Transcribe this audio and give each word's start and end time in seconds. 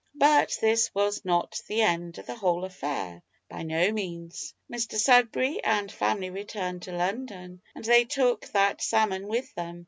But 0.15 0.57
this 0.59 0.89
was 0.95 1.23
not 1.23 1.61
the 1.67 1.83
end 1.83 2.17
of 2.17 2.25
the 2.25 2.33
whole 2.33 2.65
affair 2.65 3.21
by 3.47 3.61
no 3.61 3.91
means. 3.91 4.55
Mr 4.67 4.95
Sudberry 4.97 5.59
and 5.63 5.91
family 5.91 6.31
returned 6.31 6.81
to 6.81 6.91
London, 6.91 7.61
and 7.75 7.85
they 7.85 8.05
took 8.05 8.47
that 8.47 8.81
salmon 8.81 9.27
with 9.27 9.53
them. 9.53 9.79